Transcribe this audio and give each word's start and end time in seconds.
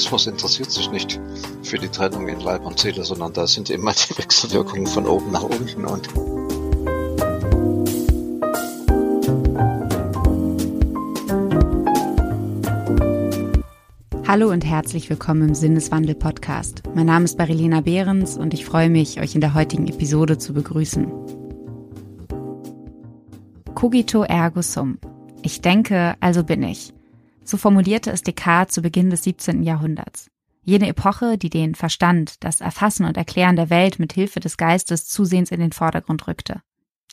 Humanismus 0.00 0.26
interessiert 0.28 0.70
sich 0.70 0.90
nicht 0.90 1.20
für 1.62 1.76
die 1.76 1.88
Trennung 1.88 2.26
in 2.28 2.40
Leib 2.40 2.64
und 2.64 2.78
Seele, 2.78 3.04
sondern 3.04 3.34
da 3.34 3.46
sind 3.46 3.68
immer 3.68 3.92
die 3.92 4.16
Wechselwirkungen 4.18 4.86
von 4.86 5.06
oben 5.06 5.30
nach 5.30 5.42
unten 5.42 5.84
und 5.84 6.08
Hallo 14.26 14.50
und 14.50 14.64
herzlich 14.64 15.10
willkommen 15.10 15.48
im 15.48 15.54
Sinneswandel 15.54 16.14
Podcast. 16.14 16.82
Mein 16.94 17.06
Name 17.06 17.26
ist 17.26 17.36
Barilena 17.36 17.82
Behrens 17.82 18.38
und 18.38 18.54
ich 18.54 18.64
freue 18.64 18.88
mich, 18.88 19.20
euch 19.20 19.34
in 19.34 19.42
der 19.42 19.52
heutigen 19.52 19.86
Episode 19.86 20.38
zu 20.38 20.54
begrüßen. 20.54 21.12
Cogito 23.74 24.22
ergo 24.22 24.62
sum. 24.62 24.98
Ich 25.42 25.60
denke, 25.60 26.14
also 26.20 26.42
bin 26.42 26.62
ich. 26.62 26.94
So 27.50 27.56
formulierte 27.56 28.12
es 28.12 28.22
Descartes 28.22 28.76
zu 28.76 28.80
Beginn 28.80 29.10
des 29.10 29.24
17. 29.24 29.64
Jahrhunderts. 29.64 30.30
Jene 30.62 30.86
Epoche, 30.86 31.36
die 31.36 31.50
den 31.50 31.74
Verstand, 31.74 32.44
das 32.44 32.60
Erfassen 32.60 33.04
und 33.04 33.16
Erklären 33.16 33.56
der 33.56 33.70
Welt 33.70 33.98
mit 33.98 34.12
Hilfe 34.12 34.38
des 34.38 34.56
Geistes 34.56 35.08
zusehends 35.08 35.50
in 35.50 35.58
den 35.58 35.72
Vordergrund 35.72 36.28
rückte. 36.28 36.62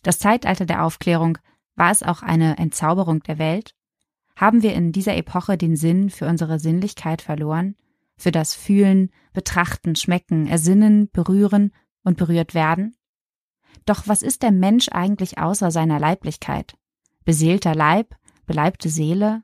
Das 0.03 0.19
Zeitalter 0.19 0.67
der 0.67 0.83
Aufklärung, 0.83 1.39
war 1.75 1.89
es 1.89 2.03
auch 2.03 2.21
eine 2.21 2.59
Entzauberung 2.59 3.23
der 3.23 3.39
Welt? 3.39 3.73
Haben 4.35 4.61
wir 4.61 4.75
in 4.75 4.91
dieser 4.91 5.17
Epoche 5.17 5.57
den 5.57 5.75
Sinn 5.75 6.11
für 6.11 6.27
unsere 6.27 6.59
Sinnlichkeit 6.59 7.23
verloren? 7.23 7.75
Für 8.15 8.31
das 8.31 8.53
Fühlen, 8.53 9.09
Betrachten, 9.33 9.95
Schmecken, 9.95 10.45
Ersinnen, 10.45 11.09
Berühren 11.09 11.73
und 12.03 12.15
berührt 12.17 12.53
werden? 12.53 12.95
Doch 13.87 14.03
was 14.05 14.21
ist 14.21 14.43
der 14.43 14.51
Mensch 14.51 14.89
eigentlich 14.89 15.39
außer 15.39 15.71
seiner 15.71 15.99
Leiblichkeit? 15.99 16.77
Beseelter 17.25 17.73
Leib, 17.73 18.15
beleibte 18.45 18.89
Seele? 18.89 19.41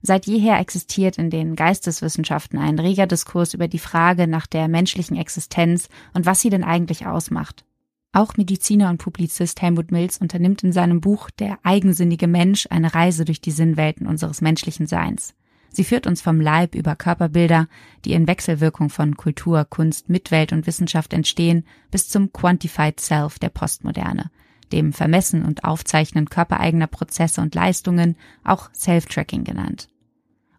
Seit 0.00 0.26
jeher 0.26 0.58
existiert 0.58 1.18
in 1.18 1.30
den 1.30 1.56
Geisteswissenschaften 1.56 2.58
ein 2.58 2.78
reger 2.78 3.06
Diskurs 3.06 3.54
über 3.54 3.68
die 3.68 3.80
Frage 3.80 4.28
nach 4.28 4.46
der 4.46 4.68
menschlichen 4.68 5.16
Existenz 5.16 5.88
und 6.14 6.24
was 6.24 6.40
sie 6.40 6.50
denn 6.50 6.64
eigentlich 6.64 7.06
ausmacht. 7.06 7.64
Auch 8.12 8.36
Mediziner 8.36 8.90
und 8.90 8.98
Publizist 8.98 9.60
Helmut 9.60 9.90
Mills 9.90 10.18
unternimmt 10.18 10.62
in 10.64 10.72
seinem 10.72 11.00
Buch 11.00 11.30
Der 11.30 11.58
eigensinnige 11.62 12.26
Mensch 12.26 12.66
eine 12.70 12.94
Reise 12.94 13.24
durch 13.24 13.40
die 13.40 13.50
Sinnwelten 13.50 14.06
unseres 14.06 14.40
menschlichen 14.40 14.86
Seins. 14.86 15.34
Sie 15.70 15.84
führt 15.84 16.06
uns 16.06 16.22
vom 16.22 16.40
Leib 16.40 16.74
über 16.74 16.96
Körperbilder, 16.96 17.68
die 18.04 18.14
in 18.14 18.26
Wechselwirkung 18.26 18.88
von 18.88 19.16
Kultur, 19.16 19.66
Kunst, 19.66 20.08
Mitwelt 20.08 20.52
und 20.52 20.66
Wissenschaft 20.66 21.12
entstehen, 21.12 21.64
bis 21.90 22.08
zum 22.08 22.32
Quantified 22.32 22.98
Self 22.98 23.38
der 23.38 23.50
Postmoderne, 23.50 24.30
dem 24.72 24.92
Vermessen 24.92 25.44
und 25.44 25.64
Aufzeichnen 25.64 26.28
körpereigener 26.28 26.86
Prozesse 26.86 27.40
und 27.40 27.54
Leistungen, 27.54 28.16
auch 28.44 28.70
Self-Tracking 28.74 29.44
genannt. 29.44 29.88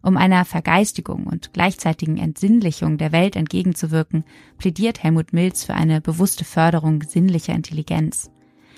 Um 0.02 0.16
einer 0.16 0.44
Vergeistigung 0.44 1.26
und 1.26 1.52
gleichzeitigen 1.52 2.16
Entsinnlichung 2.16 2.96
der 2.96 3.12
Welt 3.12 3.36
entgegenzuwirken, 3.36 4.24
plädiert 4.56 5.02
Helmut 5.02 5.32
Mills 5.32 5.64
für 5.64 5.74
eine 5.74 6.00
bewusste 6.00 6.44
Förderung 6.44 7.02
sinnlicher 7.02 7.54
Intelligenz. 7.54 8.30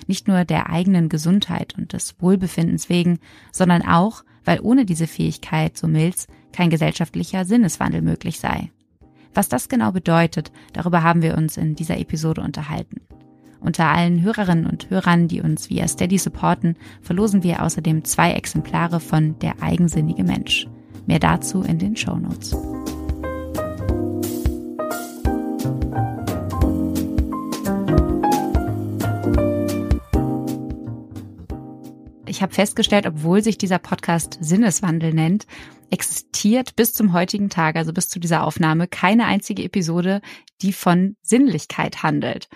Nicht 0.07 0.27
nur 0.27 0.43
der 0.43 0.69
eigenen 0.69 1.07
Gesundheit 1.07 1.75
und 1.77 1.93
des 1.93 2.15
Wohlbefindens 2.19 2.89
wegen, 2.89 3.19
sondern 3.53 3.83
auch, 3.83 4.25
weil 4.43 4.59
ohne 4.59 4.85
diese 4.85 5.07
Fähigkeit, 5.07 5.77
so 5.77 5.87
Mills, 5.87 6.27
kein 6.51 6.69
gesellschaftlicher 6.69 7.45
Sinneswandel 7.45 8.01
möglich 8.01 8.39
sei. 8.39 8.71
Was 9.33 9.47
das 9.47 9.69
genau 9.69 9.93
bedeutet, 9.93 10.51
darüber 10.73 11.03
haben 11.03 11.21
wir 11.21 11.37
uns 11.37 11.55
in 11.55 11.75
dieser 11.75 11.97
Episode 11.97 12.41
unterhalten. 12.41 13.01
Unter 13.63 13.85
allen 13.85 14.21
Hörerinnen 14.21 14.65
und 14.67 14.89
Hörern, 14.89 15.29
die 15.29 15.41
uns 15.41 15.69
via 15.69 15.87
Steady 15.87 16.17
supporten, 16.17 16.75
verlosen 17.01 17.43
wir 17.43 17.63
außerdem 17.63 18.03
zwei 18.03 18.33
Exemplare 18.33 18.99
von 18.99 19.39
Der 19.39 19.61
eigensinnige 19.61 20.25
Mensch. 20.25 20.67
Mehr 21.05 21.19
dazu 21.19 21.61
in 21.61 21.79
den 21.79 21.95
Show 21.95 22.17
Notes. 22.17 22.57
Ich 32.27 32.41
habe 32.41 32.53
festgestellt, 32.53 33.05
obwohl 33.05 33.41
sich 33.41 33.57
dieser 33.57 33.79
Podcast 33.79 34.39
Sinneswandel 34.41 35.13
nennt, 35.13 35.45
existiert 35.89 36.75
bis 36.75 36.91
zum 36.91 37.13
heutigen 37.13 37.49
Tag, 37.49 37.77
also 37.77 37.93
bis 37.93 38.09
zu 38.09 38.19
dieser 38.19 38.43
Aufnahme, 38.43 38.87
keine 38.87 39.25
einzige 39.25 39.63
Episode, 39.63 40.19
die 40.61 40.73
von 40.73 41.15
Sinnlichkeit 41.21 42.03
handelt. 42.03 42.49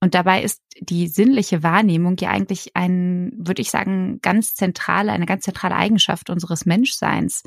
Und 0.00 0.14
dabei 0.14 0.42
ist 0.42 0.62
die 0.78 1.08
sinnliche 1.08 1.62
Wahrnehmung 1.62 2.16
ja 2.18 2.30
eigentlich 2.30 2.76
ein, 2.76 3.32
würde 3.36 3.62
ich 3.62 3.70
sagen, 3.70 4.20
ganz 4.20 4.54
zentrale, 4.54 5.12
eine 5.12 5.26
ganz 5.26 5.44
zentrale 5.44 5.74
Eigenschaft 5.74 6.28
unseres 6.28 6.66
Menschseins. 6.66 7.42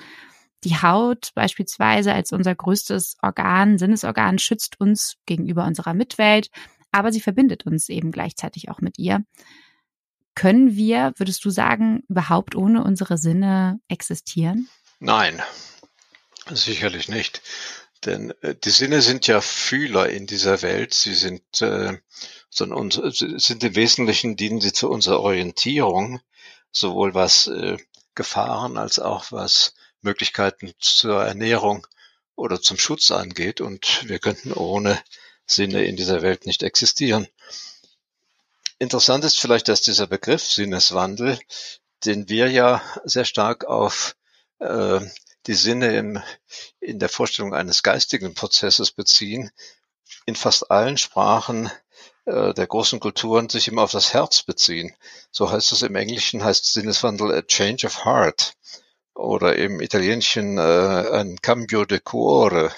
Die 0.64 0.76
Haut 0.76 1.32
beispielsweise 1.36 2.14
als 2.14 2.34
unser 2.34 2.54
größtes 2.56 3.18
Organ, 3.22 3.78
Sinnesorgan, 3.78 4.40
schützt 4.40 4.80
uns 4.80 5.18
gegenüber 5.26 5.66
unserer 5.66 5.94
Mitwelt, 5.94 6.50
aber 6.92 7.12
sie 7.12 7.22
verbindet 7.22 7.66
uns 7.66 7.88
eben 7.88 8.12
gleichzeitig 8.12 8.70
auch 8.70 8.82
mit 8.82 8.98
ihr. 8.98 9.24
Können 10.36 10.76
wir, 10.76 11.14
würdest 11.18 11.46
du 11.46 11.50
sagen, 11.50 12.04
überhaupt 12.10 12.56
ohne 12.56 12.84
unsere 12.84 13.18
Sinne 13.18 13.80
existieren? 13.88 14.70
Nein, 15.00 15.42
sicherlich 16.50 17.10
nicht. 17.10 17.42
Denn 18.06 18.34
äh, 18.42 18.56
die 18.56 18.70
Sinne 18.70 19.02
sind 19.02 19.28
ja 19.28 19.42
Fühler 19.42 20.10
in 20.10 20.26
dieser 20.26 20.62
Welt. 20.62 20.94
Sie 20.94 21.14
sind, 21.14 21.62
äh, 21.62 21.98
sind 22.50 23.64
im 23.64 23.76
Wesentlichen 23.76 24.36
dienen 24.36 24.62
sie 24.62 24.74
zu 24.74 24.90
unserer 24.90 25.22
Orientierung, 25.22 26.22
sowohl 26.72 27.14
was 27.14 27.48
äh, 27.48 27.78
Gefahren 28.16 28.78
als 28.78 29.00
auch 29.00 29.32
was 29.32 29.74
Möglichkeiten 30.02 30.74
zur 30.80 31.24
Ernährung 31.24 31.86
oder 32.36 32.62
zum 32.62 32.78
Schutz 32.78 33.12
angeht. 33.12 33.62
Und 33.62 34.08
wir 34.08 34.20
könnten 34.20 34.54
ohne 34.54 35.02
Sinne 35.46 35.84
in 35.86 35.96
dieser 35.98 36.22
Welt 36.22 36.46
nicht 36.46 36.64
existieren. 36.64 37.28
Interessant 38.78 39.26
ist 39.26 39.40
vielleicht, 39.40 39.68
dass 39.68 39.82
dieser 39.82 40.08
Begriff 40.08 40.44
Sinneswandel, 40.44 41.38
den 42.06 42.30
wir 42.30 42.50
ja 42.50 42.82
sehr 43.04 43.26
stark 43.26 43.66
auf 43.66 44.16
äh, 44.60 45.02
die 45.48 45.54
Sinne 45.54 45.96
im, 45.96 46.22
in 46.80 47.00
der 47.00 47.10
Vorstellung 47.10 47.54
eines 47.54 47.84
geistigen 47.84 48.34
Prozesses 48.34 48.92
beziehen, 48.92 49.52
in 50.26 50.36
fast 50.36 50.70
allen 50.72 50.98
Sprachen 50.98 51.72
äh, 52.26 52.54
der 52.54 52.68
großen 52.68 53.00
Kulturen 53.00 53.50
sich 53.50 53.68
immer 53.68 53.84
auf 53.84 53.92
das 53.92 54.14
Herz 54.14 54.44
beziehen. 54.44 54.96
So 55.32 55.52
heißt 55.52 55.72
es 55.72 55.82
im 55.82 55.96
Englischen, 55.96 56.44
heißt 56.44 56.72
Sinneswandel 56.72 57.34
a 57.34 57.42
change 57.42 57.86
of 57.88 58.06
heart 58.06 58.54
oder 59.16 59.56
im 59.56 59.82
Italienischen 59.82 60.58
äh, 60.58 61.10
ein 61.12 61.42
cambio 61.42 61.86
de 61.86 62.00
cuore 62.00 62.72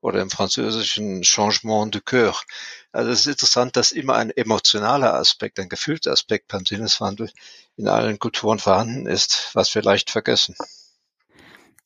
oder 0.00 0.20
im 0.20 0.30
Französischen 0.30 1.22
Changement 1.22 1.94
de 1.94 2.02
Coeur. 2.02 2.38
Also 2.92 3.10
es 3.10 3.20
ist 3.20 3.26
interessant, 3.26 3.74
dass 3.76 3.90
immer 3.90 4.16
ein 4.16 4.30
emotionaler 4.30 5.14
Aspekt, 5.14 5.58
ein 5.58 5.70
gefühlter 5.70 6.12
Aspekt 6.12 6.48
beim 6.48 6.66
Sinneswandel 6.66 7.30
in 7.76 7.88
allen 7.88 8.18
Kulturen 8.18 8.58
vorhanden 8.58 9.06
ist, 9.06 9.50
was 9.54 9.74
wir 9.74 9.82
leicht 9.82 10.10
vergessen. 10.10 10.54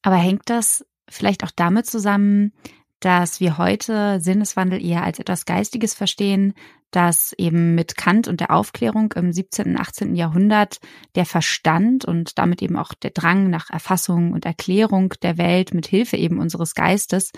Aber 0.02 0.16
hängt 0.16 0.48
das 0.50 0.84
vielleicht 1.08 1.44
auch 1.44 1.50
damit 1.54 1.86
zusammen, 1.86 2.52
dass 3.00 3.40
wir 3.40 3.58
heute 3.58 4.20
Sinneswandel 4.20 4.84
eher 4.84 5.04
als 5.04 5.18
etwas 5.18 5.44
Geistiges 5.44 5.94
verstehen, 5.94 6.54
dass 6.90 7.32
eben 7.34 7.74
mit 7.74 7.96
Kant 7.96 8.28
und 8.28 8.40
der 8.40 8.50
Aufklärung 8.50 9.12
im 9.12 9.30
17. 9.30 9.66
und 9.66 9.76
18. 9.76 10.14
Jahrhundert 10.16 10.78
der 11.14 11.26
Verstand 11.26 12.04
und 12.06 12.38
damit 12.38 12.62
eben 12.62 12.76
auch 12.76 12.94
der 12.94 13.10
Drang 13.10 13.50
nach 13.50 13.70
Erfassung 13.70 14.32
und 14.32 14.46
Erklärung 14.46 15.14
der 15.22 15.38
Welt 15.38 15.74
mit 15.74 15.86
Hilfe 15.86 16.16
eben 16.16 16.40
unseres 16.40 16.74
Geistes 16.74 17.30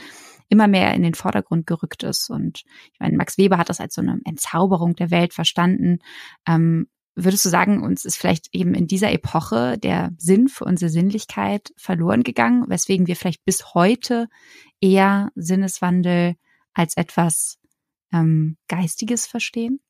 immer 0.48 0.68
mehr 0.68 0.94
in 0.94 1.02
den 1.02 1.14
Vordergrund 1.14 1.66
gerückt 1.66 2.04
ist. 2.04 2.30
Und 2.30 2.62
ich 2.92 3.00
meine, 3.00 3.16
Max 3.16 3.38
Weber 3.38 3.58
hat 3.58 3.68
das 3.68 3.80
als 3.80 3.94
so 3.94 4.02
eine 4.02 4.20
Entzauberung 4.24 4.94
der 4.94 5.10
Welt 5.10 5.34
verstanden. 5.34 5.98
Ähm, 6.46 6.88
würdest 7.14 7.44
du 7.44 7.48
sagen, 7.48 7.82
uns 7.82 8.04
ist 8.04 8.16
vielleicht 8.16 8.48
eben 8.52 8.74
in 8.74 8.86
dieser 8.86 9.12
Epoche 9.12 9.78
der 9.78 10.10
Sinn 10.18 10.48
für 10.48 10.64
unsere 10.64 10.90
Sinnlichkeit 10.90 11.72
verloren 11.76 12.22
gegangen, 12.22 12.64
weswegen 12.68 13.06
wir 13.06 13.16
vielleicht 13.16 13.44
bis 13.44 13.74
heute 13.74 14.28
eher 14.80 15.30
Sinneswandel 15.34 16.34
als 16.72 16.96
etwas 16.96 17.58
ähm, 18.12 18.56
Geistiges 18.68 19.26
verstehen? 19.26 19.80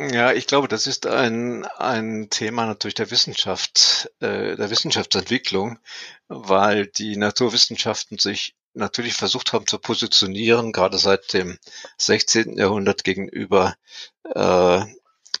Ja, 0.00 0.32
ich 0.32 0.46
glaube, 0.46 0.66
das 0.66 0.86
ist 0.86 1.06
ein, 1.06 1.66
ein 1.76 2.28
Thema 2.30 2.64
natürlich 2.64 2.94
der 2.94 3.10
Wissenschaft, 3.10 4.10
äh, 4.20 4.56
der 4.56 4.70
Wissenschaftsentwicklung, 4.70 5.78
weil 6.26 6.86
die 6.86 7.16
Naturwissenschaften 7.16 8.18
sich 8.18 8.54
natürlich 8.72 9.12
versucht 9.12 9.52
haben 9.52 9.66
zu 9.66 9.78
positionieren, 9.78 10.72
gerade 10.72 10.96
seit 10.96 11.34
dem 11.34 11.58
16. 11.98 12.56
Jahrhundert 12.56 13.04
gegenüber 13.04 13.74
äh, 14.24 14.84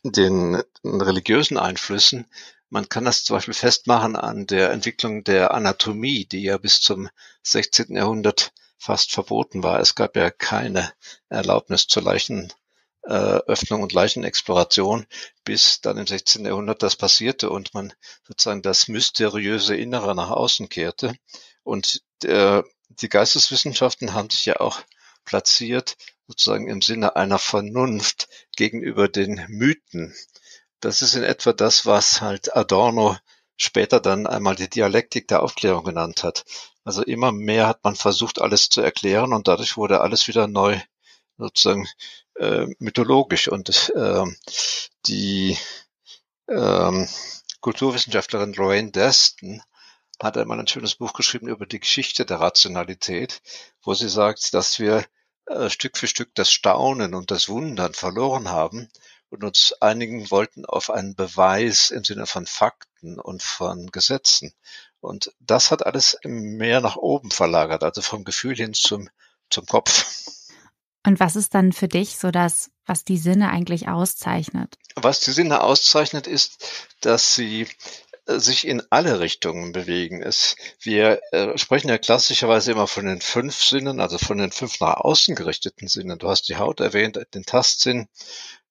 den 0.02 0.62
religiösen 0.84 1.58
Einflüssen. 1.58 2.26
Man 2.68 2.88
kann 2.88 3.04
das 3.04 3.24
zum 3.24 3.36
Beispiel 3.36 3.54
festmachen 3.54 4.16
an 4.16 4.46
der 4.46 4.70
Entwicklung 4.70 5.24
der 5.24 5.52
Anatomie, 5.52 6.24
die 6.24 6.42
ja 6.42 6.56
bis 6.58 6.80
zum 6.80 7.08
16. 7.42 7.96
Jahrhundert 7.96 8.52
fast 8.78 9.12
verboten 9.12 9.62
war. 9.62 9.80
Es 9.80 9.94
gab 9.94 10.16
ja 10.16 10.30
keine 10.30 10.92
Erlaubnis 11.28 11.86
zur 11.86 12.02
Leichenöffnung 12.02 13.82
und 13.82 13.92
Leichenexploration, 13.92 15.06
bis 15.44 15.80
dann 15.80 15.98
im 15.98 16.06
16. 16.06 16.46
Jahrhundert 16.46 16.82
das 16.82 16.96
passierte 16.96 17.50
und 17.50 17.74
man 17.74 17.92
sozusagen 18.26 18.62
das 18.62 18.88
mysteriöse 18.88 19.76
Innere 19.76 20.14
nach 20.14 20.30
außen 20.30 20.68
kehrte. 20.68 21.14
Und 21.62 22.02
der, 22.22 22.64
die 22.88 23.08
Geisteswissenschaften 23.08 24.14
haben 24.14 24.30
sich 24.30 24.46
ja 24.46 24.60
auch 24.60 24.80
platziert, 25.30 25.96
sozusagen 26.26 26.66
im 26.66 26.82
Sinne 26.82 27.14
einer 27.14 27.38
Vernunft 27.38 28.28
gegenüber 28.56 29.06
den 29.06 29.44
Mythen. 29.48 30.12
Das 30.80 31.02
ist 31.02 31.14
in 31.14 31.22
etwa 31.22 31.52
das, 31.52 31.86
was 31.86 32.20
halt 32.20 32.56
Adorno 32.56 33.16
später 33.56 34.00
dann 34.00 34.26
einmal 34.26 34.56
die 34.56 34.68
Dialektik 34.68 35.28
der 35.28 35.44
Aufklärung 35.44 35.84
genannt 35.84 36.24
hat. 36.24 36.44
Also 36.82 37.04
immer 37.04 37.30
mehr 37.30 37.68
hat 37.68 37.84
man 37.84 37.94
versucht, 37.94 38.40
alles 38.40 38.70
zu 38.70 38.80
erklären 38.80 39.32
und 39.32 39.46
dadurch 39.46 39.76
wurde 39.76 40.00
alles 40.00 40.26
wieder 40.26 40.48
neu 40.48 40.80
sozusagen 41.38 41.86
äh, 42.34 42.66
mythologisch. 42.80 43.46
Und 43.46 43.92
äh, 43.94 44.24
die 45.06 45.56
ähm, 46.48 47.08
Kulturwissenschaftlerin 47.60 48.54
Lorraine 48.54 48.90
Deston 48.90 49.62
hat 50.20 50.36
einmal 50.36 50.58
ein 50.58 50.66
schönes 50.66 50.96
Buch 50.96 51.12
geschrieben 51.12 51.46
über 51.46 51.66
die 51.66 51.80
Geschichte 51.80 52.26
der 52.26 52.40
Rationalität, 52.40 53.42
wo 53.82 53.94
sie 53.94 54.08
sagt, 54.08 54.54
dass 54.54 54.80
wir 54.80 54.98
äh, 54.98 55.19
Stück 55.68 55.96
für 55.96 56.06
Stück 56.06 56.34
das 56.34 56.50
Staunen 56.50 57.14
und 57.14 57.30
das 57.30 57.48
Wundern 57.48 57.94
verloren 57.94 58.48
haben 58.50 58.88
und 59.30 59.44
uns 59.44 59.74
einigen 59.80 60.30
wollten 60.30 60.64
auf 60.64 60.90
einen 60.90 61.14
Beweis 61.14 61.90
im 61.90 62.04
Sinne 62.04 62.26
von 62.26 62.46
Fakten 62.46 63.18
und 63.18 63.42
von 63.42 63.90
Gesetzen. 63.90 64.52
Und 65.00 65.32
das 65.40 65.70
hat 65.70 65.86
alles 65.86 66.18
mehr 66.24 66.80
nach 66.80 66.96
oben 66.96 67.30
verlagert, 67.30 67.82
also 67.82 68.02
vom 68.02 68.24
Gefühl 68.24 68.56
hin 68.56 68.74
zum, 68.74 69.08
zum 69.48 69.66
Kopf. 69.66 70.06
Und 71.06 71.18
was 71.18 71.36
ist 71.36 71.54
dann 71.54 71.72
für 71.72 71.88
dich 71.88 72.18
so 72.18 72.30
das, 72.30 72.70
was 72.84 73.04
die 73.04 73.16
Sinne 73.16 73.48
eigentlich 73.50 73.88
auszeichnet? 73.88 74.76
Was 74.96 75.20
die 75.20 75.32
Sinne 75.32 75.62
auszeichnet, 75.62 76.26
ist, 76.26 76.62
dass 77.00 77.34
sie 77.34 77.66
sich 78.26 78.66
in 78.66 78.82
alle 78.90 79.20
Richtungen 79.20 79.72
bewegen. 79.72 80.22
Es, 80.22 80.56
wir 80.80 81.20
äh, 81.32 81.56
sprechen 81.58 81.88
ja 81.88 81.98
klassischerweise 81.98 82.72
immer 82.72 82.86
von 82.86 83.06
den 83.06 83.20
fünf 83.20 83.62
Sinnen, 83.62 84.00
also 84.00 84.18
von 84.18 84.38
den 84.38 84.52
fünf 84.52 84.80
nach 84.80 84.96
außen 84.96 85.34
gerichteten 85.34 85.88
Sinnen. 85.88 86.18
Du 86.18 86.28
hast 86.28 86.48
die 86.48 86.56
Haut 86.56 86.80
erwähnt, 86.80 87.18
den 87.34 87.44
Tastsinn, 87.44 88.08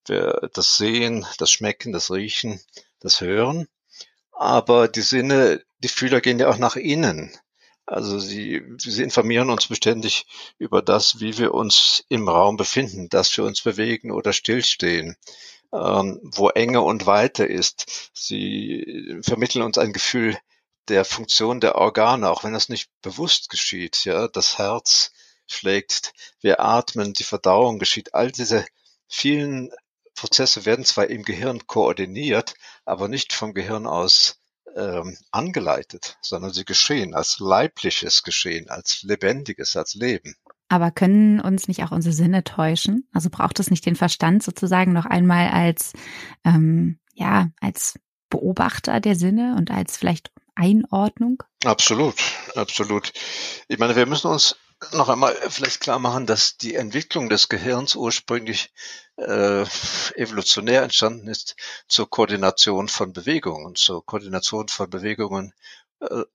das 0.06 0.78
Sehen, 0.78 1.26
das 1.38 1.52
Schmecken, 1.52 1.92
das 1.92 2.12
Riechen, 2.12 2.60
das 3.00 3.22
Hören. 3.22 3.68
Aber 4.32 4.88
die 4.88 5.02
Sinne, 5.02 5.64
die 5.80 5.88
Fühler 5.88 6.22
gehen 6.22 6.40
ja 6.40 6.50
auch 6.50 6.58
nach 6.58 6.76
innen. 6.76 7.32
Also 7.86 8.20
sie, 8.20 8.64
sie 8.78 9.02
informieren 9.04 9.50
uns 9.50 9.68
beständig 9.68 10.26
über 10.60 10.82
das, 10.82 11.20
wie 11.20 11.38
wir 11.40 11.54
uns 11.54 12.04
im 12.08 12.30
Raum 12.30 12.56
befinden, 12.56 13.10
dass 13.10 13.36
wir 13.36 13.44
uns 13.44 13.62
bewegen 13.62 14.12
oder 14.12 14.32
stillstehen, 14.32 15.16
ähm, 15.74 16.20
wo 16.24 16.50
Enge 16.50 16.82
und 16.82 17.06
Weite 17.06 17.46
ist. 17.46 18.12
Sie 18.14 19.20
vermitteln 19.22 19.64
uns 19.64 19.78
ein 19.78 19.94
Gefühl 19.94 20.38
der 20.88 21.06
Funktion 21.06 21.60
der 21.60 21.76
Organe, 21.76 22.30
auch 22.30 22.44
wenn 22.44 22.54
das 22.54 22.70
nicht 22.70 22.90
bewusst 23.02 23.50
geschieht. 23.50 24.06
Ja, 24.06 24.28
das 24.28 24.58
Herz 24.58 25.12
schlägt, 25.48 26.14
wir 26.42 26.60
atmen, 26.60 27.14
die 27.14 27.24
Verdauung 27.24 27.80
geschieht. 27.80 28.14
All 28.14 28.32
diese 28.32 28.66
vielen 29.08 29.72
Prozesse 30.16 30.66
werden 30.66 30.86
zwar 30.86 31.08
im 31.08 31.24
Gehirn 31.24 31.66
koordiniert, 31.68 32.56
aber 32.86 33.08
nicht 33.08 33.34
vom 33.34 33.54
Gehirn 33.54 33.88
aus 33.88 34.40
ähm, 34.76 35.18
angeleitet, 35.32 36.18
sondern 36.22 36.54
sie 36.54 36.66
geschehen 36.66 37.16
als 37.16 37.40
leibliches 37.40 38.24
Geschehen, 38.24 38.70
als 38.70 39.04
lebendiges, 39.04 39.76
als 39.76 39.96
Leben. 39.96 40.36
Aber 40.70 40.92
können 40.92 41.40
uns 41.42 41.68
nicht 41.68 41.84
auch 41.84 41.92
unsere 41.92 42.14
Sinne 42.14 42.44
täuschen? 42.44 43.08
Also 43.12 43.30
braucht 43.30 43.60
es 43.60 43.72
nicht 43.72 43.86
den 43.86 43.96
Verstand 43.96 44.44
sozusagen 44.44 44.94
noch 44.94 45.06
einmal 45.06 45.50
als 45.50 45.94
ähm, 46.46 47.00
ja 47.16 47.50
als 47.60 48.00
Beobachter 48.30 49.00
der 49.00 49.16
Sinne 49.16 49.56
und 49.58 49.72
als 49.72 49.98
vielleicht 49.98 50.32
Einordnung? 50.56 51.44
Absolut, 51.66 52.16
absolut. 52.56 53.12
Ich 53.68 53.80
meine, 53.80 53.96
wir 53.96 54.06
müssen 54.06 54.28
uns 54.28 54.56
noch 54.94 55.10
einmal 55.10 55.36
vielleicht 55.50 55.82
klar 55.82 56.00
machen, 56.00 56.26
dass 56.26 56.58
die 56.58 56.76
Entwicklung 56.76 57.30
des 57.30 57.50
Gehirns 57.50 57.96
ursprünglich 57.96 58.72
äh, 59.18 59.66
evolutionär 60.16 60.84
entstanden 60.84 61.28
ist 61.28 61.56
zur 61.88 62.10
Koordination 62.10 62.88
von 62.88 63.12
Bewegungen, 63.12 63.76
zur 63.76 64.06
Koordination 64.06 64.70
von 64.70 64.90
Bewegungen 64.90 65.54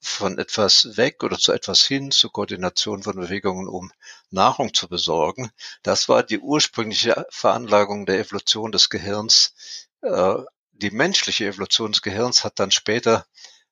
von 0.01 0.39
etwas 0.39 0.97
weg 0.97 1.23
oder 1.25 1.39
zu 1.39 1.53
etwas 1.53 1.85
hin, 1.85 2.11
zur 2.11 2.33
Koordination 2.33 3.03
von 3.03 3.17
Bewegungen, 3.17 3.67
um 3.67 3.93
Nahrung 4.31 4.75
zu 4.75 4.89
besorgen. 4.89 5.51
Das 5.83 6.09
war 6.09 6.23
die 6.23 6.39
ursprüngliche 6.39 7.27
Veranlagung 7.31 8.05
der 8.05 8.19
Evolution 8.19 8.73
des 8.73 8.91
Gehirns. 8.91 9.55
Äh, 10.03 10.35
die 10.73 10.91
menschliche 10.91 11.47
Evolution 11.47 11.93
des 11.93 12.03
Gehirns 12.03 12.45
hat 12.45 12.59
dann 12.59 12.71
später 12.71 13.27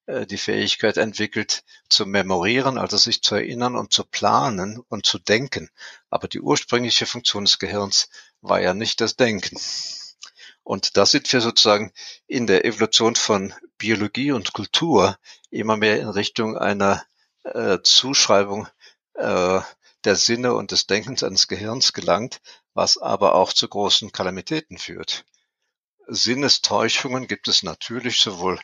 äh, 0.06 0.26
die 0.26 0.38
Fähigkeit 0.38 0.96
entwickelt, 0.96 1.62
zu 1.90 2.06
memorieren, 2.06 2.78
also 2.78 2.96
sich 2.96 3.22
zu 3.22 3.34
erinnern 3.34 3.76
und 3.76 3.92
zu 3.92 4.04
planen 4.04 4.82
und 4.88 5.04
zu 5.04 5.18
denken. 5.18 5.68
Aber 6.08 6.26
die 6.26 6.40
ursprüngliche 6.40 7.04
Funktion 7.04 7.44
des 7.44 7.58
Gehirns 7.58 8.08
war 8.40 8.60
ja 8.60 8.72
nicht 8.72 9.00
das 9.02 9.16
Denken. 9.16 9.58
Und 10.64 10.96
da 10.96 11.06
sind 11.06 11.32
wir 11.32 11.40
sozusagen 11.40 11.92
in 12.26 12.46
der 12.46 12.64
Evolution 12.64 13.16
von 13.16 13.52
Biologie 13.78 14.32
und 14.32 14.52
Kultur 14.52 15.18
immer 15.50 15.76
mehr 15.76 16.00
in 16.00 16.08
Richtung 16.08 16.56
einer 16.56 17.04
äh, 17.44 17.78
Zuschreibung 17.82 18.68
äh, 19.14 19.60
der 20.04 20.16
Sinne 20.16 20.54
und 20.54 20.70
des 20.70 20.86
Denkens 20.86 21.22
eines 21.22 21.48
Gehirns 21.48 21.92
gelangt, 21.92 22.40
was 22.74 22.98
aber 22.98 23.34
auch 23.34 23.52
zu 23.52 23.68
großen 23.68 24.12
Kalamitäten 24.12 24.78
führt. 24.78 25.24
Sinnestäuschungen 26.06 27.28
gibt 27.28 27.48
es 27.48 27.62
natürlich 27.62 28.20
sowohl 28.20 28.60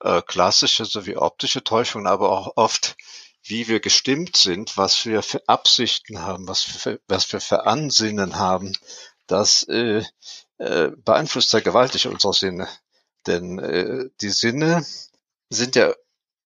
äh, 0.00 0.22
klassische 0.22 0.84
sowie 0.84 1.16
optische 1.16 1.64
Täuschungen, 1.64 2.06
aber 2.06 2.30
auch 2.30 2.52
oft, 2.56 2.96
wie 3.42 3.68
wir 3.68 3.80
gestimmt 3.80 4.36
sind, 4.36 4.76
was 4.76 5.06
wir 5.06 5.22
für 5.22 5.48
Absichten 5.48 6.20
haben, 6.20 6.46
was 6.48 6.84
wir, 6.84 7.00
was 7.08 7.32
wir 7.32 7.40
für 7.40 7.66
Ansinnen 7.66 8.36
haben, 8.36 8.72
das 9.26 9.62
äh, 9.64 10.04
äh, 10.58 10.88
beeinflusst 10.96 11.50
sehr 11.50 11.62
gewaltig 11.62 12.06
unsere 12.06 12.32
Sinne. 12.32 12.68
Denn 13.26 13.58
äh, 13.58 14.08
die 14.20 14.30
Sinne 14.30 14.84
sind 15.50 15.76
ja 15.76 15.92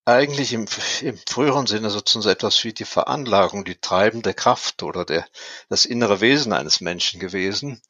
eigentlich 0.05 0.53
im, 0.53 0.67
im 1.03 1.19
früheren 1.29 1.67
Sinne 1.67 1.91
sozusagen 1.91 2.23
so 2.23 2.31
etwas 2.31 2.65
wie 2.65 2.73
die 2.73 2.85
Veranlagung, 2.85 3.65
die 3.65 3.81
treibende 3.81 4.35
Kraft 4.35 4.83
oder 4.83 5.05
der, 5.05 5.27
das 5.69 5.85
innere 5.85 6.21
Wesen 6.21 6.53
eines 6.53 6.81
Menschen 6.81 7.21
gewesen. 7.21 7.81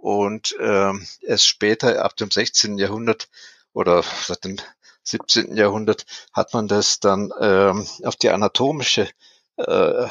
Und 0.00 0.56
ähm, 0.60 1.06
erst 1.20 1.46
später, 1.46 2.04
ab 2.04 2.16
dem 2.16 2.30
16. 2.30 2.78
Jahrhundert 2.78 3.28
oder 3.72 4.02
seit 4.02 4.44
dem 4.44 4.56
17. 5.04 5.56
Jahrhundert 5.56 6.06
hat 6.32 6.54
man 6.54 6.68
das 6.68 7.00
dann 7.00 7.32
ähm, 7.40 7.86
auf 8.04 8.16
die 8.16 8.30
anatomische 8.30 9.08
äh, 9.56 10.08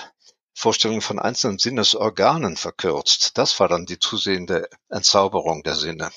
Vorstellung 0.53 1.01
von 1.01 1.19
einzelnen 1.19 1.57
Sinnesorganen 1.57 2.57
verkürzt. 2.57 3.37
Das 3.37 3.59
war 3.59 3.67
dann 3.67 3.85
die 3.85 3.99
zusehende 3.99 4.67
Entzauberung 4.89 5.63
der 5.63 5.75
Sinne. 5.75 6.11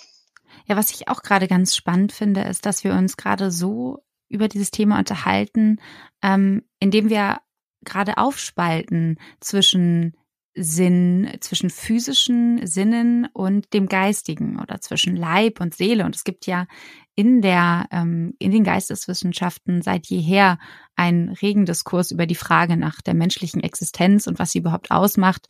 Ja, 0.66 0.76
was 0.76 0.90
ich 0.90 1.08
auch 1.08 1.22
gerade 1.22 1.48
ganz 1.48 1.76
spannend 1.76 2.12
finde, 2.12 2.42
ist, 2.42 2.66
dass 2.66 2.84
wir 2.84 2.94
uns 2.94 3.16
gerade 3.16 3.50
so 3.50 4.02
über 4.28 4.48
dieses 4.48 4.70
Thema 4.70 4.98
unterhalten, 4.98 5.80
ähm, 6.22 6.62
indem 6.80 7.10
wir 7.10 7.40
gerade 7.84 8.16
aufspalten 8.18 9.18
zwischen 9.40 10.16
Sinn, 10.56 11.36
zwischen 11.40 11.68
physischen 11.68 12.64
Sinnen 12.66 13.28
und 13.32 13.72
dem 13.74 13.88
Geistigen 13.88 14.60
oder 14.60 14.80
zwischen 14.80 15.16
Leib 15.16 15.60
und 15.60 15.74
Seele. 15.74 16.04
Und 16.04 16.14
es 16.14 16.24
gibt 16.24 16.46
ja 16.46 16.66
in 17.16 17.42
der, 17.42 17.86
ähm, 17.92 18.34
in 18.38 18.50
den 18.50 18.64
Geisteswissenschaften 18.64 19.82
seit 19.82 20.06
jeher 20.06 20.58
einen 20.96 21.28
regen 21.28 21.64
Diskurs 21.64 22.10
über 22.10 22.26
die 22.26 22.34
Frage 22.34 22.76
nach 22.76 23.00
der 23.00 23.14
menschlichen 23.14 23.62
Existenz 23.62 24.26
und 24.26 24.38
was 24.38 24.52
sie 24.52 24.58
überhaupt 24.58 24.90
ausmacht. 24.90 25.46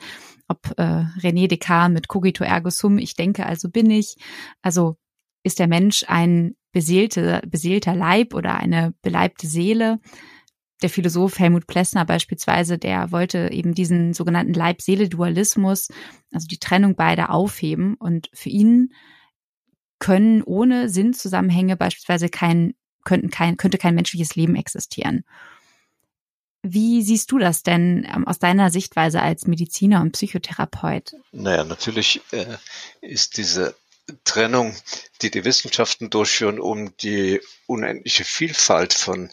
Ob 0.49 0.75
äh, 0.76 1.06
René 1.21 1.49
Descartes 1.49 1.94
mit 1.94 2.09
cogito 2.09 2.44
ergo 2.44 2.71
sum, 2.71 2.99
ich 2.99 3.14
denke, 3.16 3.47
also 3.47 3.71
bin 3.71 3.90
ich. 3.90 4.16
Also 4.62 4.97
ist 5.42 5.59
der 5.59 5.68
Mensch 5.68 6.04
ein 6.06 6.54
beseelte, 6.73 7.42
beseelter 7.47 7.94
Leib 7.94 8.35
oder 8.35 8.56
eine 8.56 8.94
beleibte 9.02 9.47
Seele? 9.47 10.00
der 10.83 10.90
Philosoph 10.90 11.38
Helmut 11.38 11.66
Plessner 11.66 12.04
beispielsweise, 12.04 12.76
der 12.76 13.11
wollte 13.11 13.50
eben 13.52 13.75
diesen 13.75 14.12
sogenannten 14.12 14.52
Leib-Seele-Dualismus, 14.52 15.88
also 16.30 16.47
die 16.47 16.59
Trennung 16.59 16.94
beider 16.94 17.30
aufheben. 17.30 17.94
Und 17.94 18.28
für 18.35 18.50
ihn 18.50 18.92
können 19.99 20.43
ohne 20.43 20.89
Sinnzusammenhänge 20.89 21.77
beispielsweise 21.77 22.29
kein, 22.29 22.75
könnten 23.05 23.31
kein, 23.31 23.57
könnte 23.57 23.79
kein 23.79 23.95
menschliches 23.95 24.35
Leben 24.37 24.57
existieren. 24.57 25.25
Wie 26.63 27.03
siehst 27.03 27.31
du 27.31 27.39
das 27.39 27.63
denn 27.63 28.07
ähm, 28.11 28.27
aus 28.27 28.39
deiner 28.39 28.71
Sichtweise 28.71 29.21
als 29.21 29.47
Mediziner 29.47 30.01
und 30.01 30.13
Psychotherapeut? 30.13 31.13
Naja, 31.31 31.63
natürlich 31.63 32.23
äh, 32.33 32.57
ist 33.03 33.37
diese 33.37 33.75
Trennung, 34.25 34.75
die 35.23 35.31
die 35.31 35.45
Wissenschaften 35.45 36.11
durchführen, 36.11 36.59
um 36.59 36.97
die 36.99 37.41
unendliche 37.67 38.25
Vielfalt 38.25 38.95
von 38.95 39.31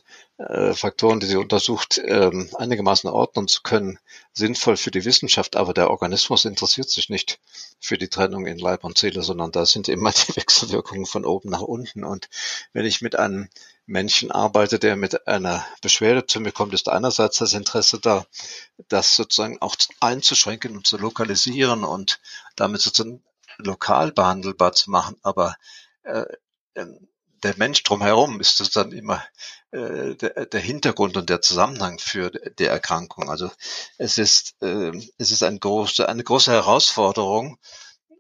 äh, 0.48 0.74
Faktoren, 0.74 1.19
die 1.19 1.27
sie 1.27 1.38
untersucht, 1.38 2.01
ähm, 2.03 2.50
einigermaßen 2.55 3.10
ordnen 3.10 3.48
zu 3.48 3.62
können, 3.62 4.00
sinnvoll 4.33 4.77
für 4.77 4.91
die 4.91 5.05
Wissenschaft. 5.05 5.55
Aber 5.55 5.74
der 5.74 5.89
Organismus 5.89 6.45
interessiert 6.45 6.89
sich 6.89 7.10
nicht 7.10 7.39
für 7.79 7.98
die 7.98 8.07
Trennung 8.07 8.48
in 8.48 8.57
Leib 8.57 8.83
und 8.83 8.98
Seele, 8.98 9.21
sondern 9.21 9.51
da 9.51 9.65
sind 9.65 9.88
immer 9.88 10.12
die 10.12 10.36
Wechselwirkungen 10.36 11.05
von 11.05 11.25
oben 11.25 11.50
nach 11.50 11.62
unten. 11.62 12.03
Und 12.03 12.29
wenn 12.74 12.86
ich 12.86 13.01
mit 13.01 13.17
einem 13.17 13.50
Menschen 13.86 14.31
arbeite, 14.31 14.79
der 14.79 14.95
mit 14.95 15.27
einer 15.27 15.65
Beschwerde 15.81 16.25
zu 16.25 16.39
mir 16.39 16.51
kommt, 16.51 16.74
ist 16.74 16.89
einerseits 16.89 17.38
das 17.38 17.53
Interesse 17.53 18.00
da, 18.00 18.25
das 18.88 19.15
sozusagen 19.15 19.62
auch 19.62 19.75
einzuschränken 20.00 20.75
und 20.75 20.88
zu 20.88 20.98
lokalisieren 20.98 21.83
und 21.83 22.19
damit 22.55 22.81
sozusagen 22.81 23.24
lokal 23.57 24.12
behandelbar 24.12 24.74
zu 24.74 24.89
machen. 24.89 25.17
Aber 25.21 25.55
äh, 26.03 26.25
ähm, 26.75 27.07
der 27.43 27.57
Mensch 27.57 27.83
drumherum 27.83 28.39
ist 28.39 28.60
das 28.60 28.69
dann 28.69 28.91
immer 28.91 29.24
äh, 29.71 30.15
der, 30.15 30.45
der 30.45 30.60
Hintergrund 30.60 31.17
und 31.17 31.29
der 31.29 31.41
Zusammenhang 31.41 32.00
für 32.00 32.29
die 32.29 32.65
Erkrankung. 32.65 33.29
Also 33.29 33.51
es 33.98 34.17
ist, 34.17 34.55
äh, 34.62 34.91
es 35.17 35.31
ist 35.31 35.43
ein 35.43 35.60
große, 35.60 36.07
eine 36.07 36.24
große 36.24 36.51
Herausforderung, 36.51 37.57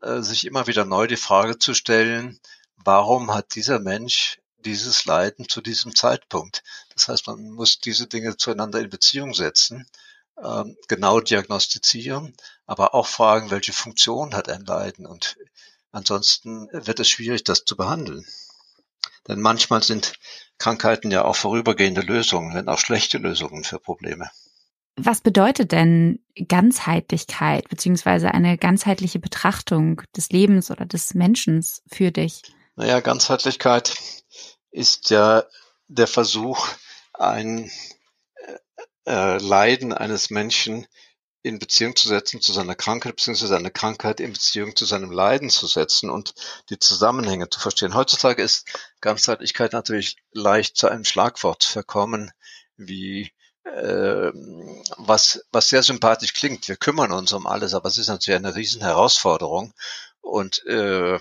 äh, 0.01 0.21
sich 0.21 0.45
immer 0.45 0.67
wieder 0.67 0.85
neu 0.85 1.07
die 1.07 1.17
Frage 1.17 1.59
zu 1.59 1.73
stellen, 1.73 2.39
warum 2.77 3.33
hat 3.33 3.55
dieser 3.55 3.79
Mensch 3.79 4.39
dieses 4.59 5.05
Leiden 5.05 5.47
zu 5.47 5.61
diesem 5.61 5.95
Zeitpunkt? 5.95 6.63
Das 6.93 7.07
heißt, 7.07 7.27
man 7.27 7.51
muss 7.51 7.79
diese 7.79 8.07
Dinge 8.07 8.37
zueinander 8.37 8.79
in 8.79 8.89
Beziehung 8.89 9.33
setzen, 9.33 9.87
äh, 10.37 10.63
genau 10.87 11.19
diagnostizieren, 11.19 12.33
aber 12.65 12.95
auch 12.95 13.07
fragen, 13.07 13.51
welche 13.51 13.73
Funktion 13.73 14.33
hat 14.33 14.49
ein 14.49 14.65
Leiden 14.65 15.05
und 15.05 15.37
ansonsten 15.91 16.69
wird 16.71 16.99
es 16.99 17.09
schwierig, 17.09 17.43
das 17.43 17.65
zu 17.65 17.75
behandeln. 17.75 18.25
Denn 19.27 19.39
manchmal 19.39 19.83
sind 19.83 20.13
Krankheiten 20.57 21.11
ja 21.11 21.25
auch 21.25 21.35
vorübergehende 21.35 22.01
Lösungen, 22.01 22.53
wenn 22.53 22.67
auch 22.67 22.79
schlechte 22.79 23.17
Lösungen 23.17 23.63
für 23.63 23.79
Probleme. 23.79 24.29
Was 24.95 25.21
bedeutet 25.21 25.71
denn 25.71 26.19
Ganzheitlichkeit 26.47 27.69
beziehungsweise 27.69 28.33
eine 28.33 28.57
ganzheitliche 28.57 29.19
Betrachtung 29.19 30.01
des 30.15 30.29
Lebens 30.29 30.69
oder 30.69 30.85
des 30.85 31.13
Menschen 31.13 31.65
für 31.91 32.11
dich? 32.11 32.41
Naja, 32.75 32.99
Ganzheitlichkeit 32.99 33.97
ist 34.69 35.09
ja 35.09 35.43
der 35.87 36.07
Versuch, 36.07 36.67
ein 37.13 37.71
äh, 39.05 39.11
äh 39.11 39.37
Leiden 39.37 39.93
eines 39.93 40.29
Menschen 40.29 40.87
in 41.43 41.59
Beziehung 41.59 41.95
zu 41.95 42.07
setzen 42.07 42.41
zu 42.41 42.53
seiner 42.53 42.75
Krankheit, 42.75 43.15
beziehungsweise 43.15 43.53
seine 43.53 43.71
Krankheit 43.71 44.19
in 44.19 44.33
Beziehung 44.33 44.75
zu 44.75 44.85
seinem 44.85 45.11
Leiden 45.11 45.49
zu 45.49 45.67
setzen 45.67 46.09
und 46.09 46.35
die 46.69 46.77
Zusammenhänge 46.77 47.49
zu 47.49 47.59
verstehen. 47.59 47.95
Heutzutage 47.95 48.43
ist 48.43 48.67
Ganzheitlichkeit 49.01 49.73
natürlich 49.73 50.17
leicht 50.31 50.77
zu 50.77 50.87
einem 50.87 51.05
Schlagwort 51.05 51.63
verkommen, 51.63 52.31
wie 52.77 53.31
äh, 53.63 54.31
was, 54.97 55.43
was 55.51 55.69
sehr 55.69 55.83
sympathisch 55.83 56.33
klingt. 56.33 56.67
Wir 56.67 56.75
kümmern 56.75 57.11
uns 57.11 57.33
um 57.33 57.47
alles, 57.47 57.73
aber 57.73 57.89
es 57.89 57.97
ist 57.97 58.07
natürlich 58.07 58.37
eine 58.37 58.55
riesen 58.55 58.81
Herausforderung. 58.81 59.73
Und 60.21 60.65
äh, 60.67 61.19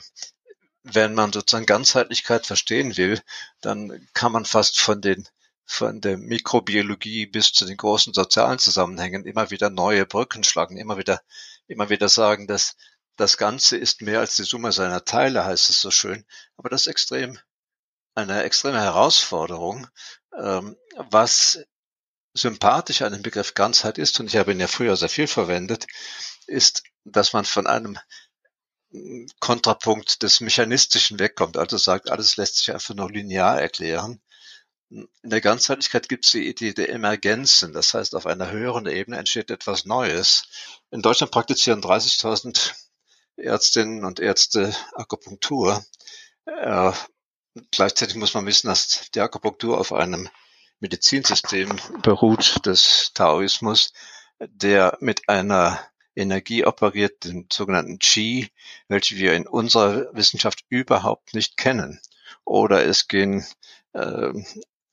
wenn 0.82 1.14
man 1.14 1.32
sozusagen 1.32 1.66
Ganzheitlichkeit 1.66 2.46
verstehen 2.46 2.96
will, 2.96 3.20
dann 3.60 4.08
kann 4.14 4.32
man 4.32 4.44
fast 4.44 4.80
von 4.80 5.00
den 5.00 5.28
von 5.70 6.00
der 6.00 6.18
Mikrobiologie 6.18 7.26
bis 7.26 7.52
zu 7.52 7.64
den 7.64 7.76
großen 7.76 8.12
sozialen 8.12 8.58
Zusammenhängen 8.58 9.24
immer 9.24 9.50
wieder 9.52 9.70
neue 9.70 10.04
Brücken 10.04 10.42
schlagen, 10.42 10.76
immer 10.76 10.98
wieder, 10.98 11.22
immer 11.68 11.90
wieder 11.90 12.08
sagen, 12.08 12.48
dass 12.48 12.76
das 13.16 13.36
Ganze 13.36 13.76
ist 13.76 14.02
mehr 14.02 14.18
als 14.18 14.34
die 14.34 14.42
Summe 14.42 14.72
seiner 14.72 15.04
Teile, 15.04 15.44
heißt 15.44 15.70
es 15.70 15.80
so 15.80 15.92
schön. 15.92 16.26
Aber 16.56 16.70
das 16.70 16.82
ist 16.82 16.86
extrem, 16.88 17.38
eine 18.16 18.42
extreme 18.42 18.80
Herausforderung, 18.80 19.86
ähm, 20.36 20.76
was 20.96 21.60
sympathisch 22.34 23.02
an 23.02 23.12
dem 23.12 23.22
Begriff 23.22 23.54
Ganzheit 23.54 23.96
ist, 23.96 24.18
und 24.18 24.26
ich 24.26 24.36
habe 24.36 24.50
ihn 24.50 24.60
ja 24.60 24.66
früher 24.66 24.96
sehr 24.96 25.08
viel 25.08 25.28
verwendet, 25.28 25.86
ist, 26.48 26.82
dass 27.04 27.32
man 27.32 27.44
von 27.44 27.68
einem 27.68 27.96
Kontrapunkt 29.38 30.24
des 30.24 30.40
Mechanistischen 30.40 31.20
wegkommt, 31.20 31.56
also 31.56 31.76
sagt, 31.78 32.10
alles 32.10 32.36
lässt 32.36 32.56
sich 32.56 32.72
einfach 32.72 32.96
nur 32.96 33.08
linear 33.08 33.60
erklären 33.60 34.20
in 34.90 35.08
der 35.22 35.40
Ganzheitlichkeit 35.40 36.08
gibt 36.08 36.24
es 36.24 36.32
die 36.32 36.48
Idee 36.48 36.72
der 36.72 36.90
Emergenzen. 36.90 37.72
Das 37.72 37.94
heißt, 37.94 38.14
auf 38.14 38.26
einer 38.26 38.50
höheren 38.50 38.86
Ebene 38.86 39.18
entsteht 39.18 39.50
etwas 39.50 39.84
Neues. 39.84 40.44
In 40.90 41.00
Deutschland 41.00 41.30
praktizieren 41.30 41.80
30.000 41.80 42.72
Ärztinnen 43.36 44.04
und 44.04 44.18
Ärzte 44.18 44.74
Akupunktur. 44.94 45.84
Äh, 46.44 46.92
gleichzeitig 47.70 48.16
muss 48.16 48.34
man 48.34 48.46
wissen, 48.46 48.66
dass 48.66 49.10
die 49.14 49.20
Akupunktur 49.20 49.78
auf 49.78 49.92
einem 49.92 50.28
Medizinsystem 50.80 51.78
beruht 52.02 52.66
des 52.66 53.12
Taoismus, 53.14 53.92
der 54.40 54.96
mit 55.00 55.28
einer 55.28 55.78
Energie 56.16 56.64
operiert, 56.64 57.24
dem 57.24 57.46
sogenannten 57.52 57.98
Qi, 57.98 58.50
welche 58.88 59.16
wir 59.16 59.34
in 59.34 59.46
unserer 59.46 60.12
Wissenschaft 60.14 60.64
überhaupt 60.68 61.34
nicht 61.34 61.56
kennen. 61.56 62.00
Oder 62.44 62.84
es 62.84 63.06
gehen 63.06 63.46
äh, 63.92 64.32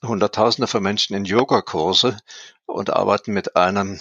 Hunderttausende 0.04 0.68
von 0.68 0.84
Menschen 0.84 1.16
in 1.16 1.26
Yogakurse 1.26 2.18
und 2.66 2.92
arbeiten 2.92 3.34
mit 3.34 3.56
einem 3.56 4.00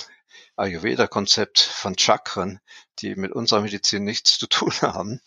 Ayurveda-Konzept 0.56 1.60
von 1.60 1.96
Chakren, 1.98 2.60
die 2.98 3.14
mit 3.14 3.32
unserer 3.32 3.60
Medizin 3.60 4.04
nichts 4.04 4.38
zu 4.38 4.46
tun 4.46 4.72
haben. 4.82 5.20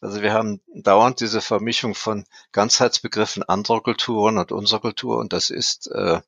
Also 0.00 0.22
wir 0.22 0.32
haben 0.32 0.60
dauernd 0.74 1.20
diese 1.20 1.40
Vermischung 1.40 1.94
von 1.94 2.24
Ganzheitsbegriffen 2.52 3.42
anderer 3.42 3.82
Kulturen 3.82 4.38
und 4.38 4.52
unserer 4.52 4.80
Kultur 4.80 5.18
und 5.18 5.32
das 5.32 5.50
ist 5.50 5.88
äh, 5.88 6.20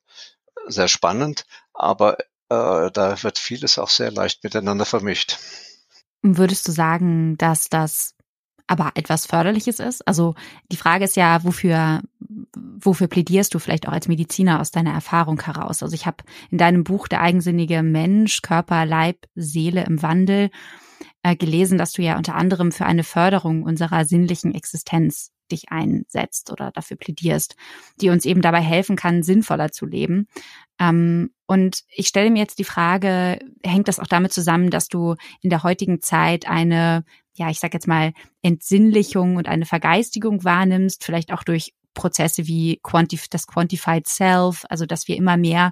sehr 0.67 0.87
spannend, 0.87 1.45
aber 1.73 2.17
äh, 2.49 2.91
da 2.91 3.23
wird 3.23 3.37
vieles 3.37 3.77
auch 3.77 3.89
sehr 3.89 4.11
leicht 4.11 4.43
miteinander 4.43 4.85
vermischt. 4.85 5.37
Würdest 6.21 6.67
du 6.67 6.71
sagen, 6.71 7.37
dass 7.37 7.69
das 7.69 8.13
aber 8.69 8.91
etwas 8.93 9.25
Förderliches 9.25 9.79
ist? 9.79 10.07
Also 10.07 10.35
die 10.71 10.77
Frage 10.77 11.05
ist 11.05 11.15
ja, 11.15 11.43
wofür, 11.43 12.01
wofür 12.55 13.07
plädierst 13.07 13.53
du 13.53 13.59
vielleicht 13.59 13.87
auch 13.87 13.93
als 13.93 14.07
Mediziner 14.07 14.61
aus 14.61 14.69
deiner 14.69 14.93
Erfahrung 14.93 15.41
heraus? 15.41 15.81
Also 15.81 15.95
ich 15.95 16.05
habe 16.05 16.23
in 16.51 16.59
deinem 16.59 16.83
Buch 16.83 17.07
Der 17.07 17.21
eigensinnige 17.21 17.81
Mensch, 17.81 18.43
Körper, 18.43 18.85
Leib, 18.85 19.25
Seele 19.33 19.83
im 19.85 20.03
Wandel 20.03 20.51
äh, 21.23 21.35
gelesen, 21.35 21.79
dass 21.79 21.93
du 21.93 22.03
ja 22.03 22.15
unter 22.15 22.35
anderem 22.35 22.71
für 22.71 22.85
eine 22.85 23.03
Förderung 23.03 23.63
unserer 23.63 24.05
sinnlichen 24.05 24.53
Existenz 24.53 25.31
dich 25.51 25.71
einsetzt 25.71 26.51
oder 26.51 26.69
dafür 26.71 26.95
plädierst, 26.97 27.55
die 28.01 28.09
uns 28.09 28.25
eben 28.25 28.43
dabei 28.43 28.61
helfen 28.61 28.95
kann, 28.95 29.23
sinnvoller 29.23 29.71
zu 29.71 29.87
leben. 29.87 30.27
Ähm, 30.79 31.31
und 31.47 31.81
ich 31.89 32.07
stelle 32.07 32.29
mir 32.29 32.37
jetzt 32.37 32.59
die 32.59 32.65
Frage, 32.65 33.39
hängt 33.63 33.87
das 33.87 33.99
auch 33.99 34.05
damit 34.05 34.31
zusammen, 34.31 34.69
dass 34.69 34.89
du 34.89 35.15
in 35.41 35.49
der 35.49 35.63
heutigen 35.63 36.01
Zeit 36.01 36.47
eine 36.47 37.03
ja, 37.39 37.49
ich 37.49 37.59
sag 37.59 37.73
jetzt 37.73 37.87
mal, 37.87 38.13
Entsinnlichung 38.41 39.37
und 39.37 39.47
eine 39.47 39.65
Vergeistigung 39.65 40.43
wahrnimmst, 40.43 41.03
vielleicht 41.03 41.31
auch 41.31 41.43
durch 41.43 41.73
Prozesse 41.93 42.47
wie 42.47 42.79
Quantif 42.83 43.27
das 43.29 43.47
Quantified 43.47 44.07
Self, 44.07 44.65
also 44.69 44.85
dass 44.85 45.07
wir 45.07 45.15
immer 45.15 45.37
mehr 45.37 45.71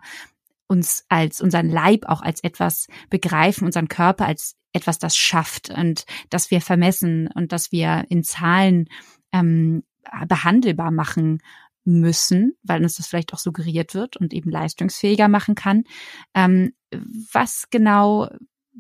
uns 0.68 1.06
als 1.10 1.42
unseren 1.42 1.70
Leib 1.70 2.06
auch 2.06 2.22
als 2.22 2.42
etwas 2.44 2.88
begreifen, 3.10 3.66
unseren 3.66 3.88
Körper 3.88 4.26
als 4.26 4.56
etwas, 4.74 4.98
das 4.98 5.16
schafft 5.16 5.70
und 5.70 6.06
dass 6.30 6.52
wir 6.52 6.62
vermessen 6.62 7.30
und 7.34 7.52
dass 7.52 7.72
wir 7.72 8.06
in 8.10 8.24
Zahlen 8.24 8.88
ähm, 9.32 9.84
behandelbar 10.28 10.92
machen 10.92 11.40
müssen, 11.84 12.58
weil 12.64 12.84
uns 12.84 12.96
das 12.96 13.08
vielleicht 13.08 13.34
auch 13.34 13.40
suggeriert 13.40 13.94
wird 13.94 14.18
und 14.18 14.34
eben 14.34 14.52
leistungsfähiger 14.52 15.28
machen 15.28 15.56
kann. 15.56 15.84
Ähm, 16.34 16.74
was 17.32 17.66
genau 17.70 18.30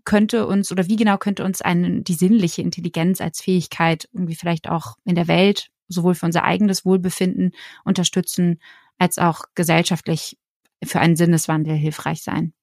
könnte 0.05 0.47
uns 0.47 0.71
oder 0.71 0.87
wie 0.87 0.95
genau 0.95 1.17
könnte 1.17 1.43
uns 1.43 1.61
eine, 1.61 2.01
die 2.01 2.13
sinnliche 2.13 2.61
Intelligenz 2.61 3.21
als 3.21 3.41
Fähigkeit 3.41 4.07
irgendwie 4.13 4.35
vielleicht 4.35 4.69
auch 4.69 4.95
in 5.05 5.15
der 5.15 5.27
Welt 5.27 5.69
sowohl 5.87 6.15
für 6.15 6.25
unser 6.25 6.43
eigenes 6.43 6.85
Wohlbefinden 6.85 7.53
unterstützen, 7.85 8.59
als 8.97 9.17
auch 9.17 9.45
gesellschaftlich 9.55 10.37
für 10.83 10.99
einen 10.99 11.15
Sinneswandel 11.15 11.75
hilfreich 11.75 12.23
sein? 12.23 12.53